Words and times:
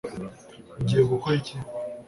ugiye 0.79 1.03
gukora 1.11 1.29
iki 1.41 1.55